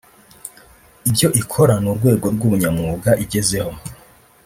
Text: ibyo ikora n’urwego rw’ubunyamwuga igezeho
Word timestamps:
ibyo 1.09 1.27
ikora 1.41 1.73
n’urwego 1.83 2.25
rw’ubunyamwuga 2.35 3.11
igezeho 3.23 3.71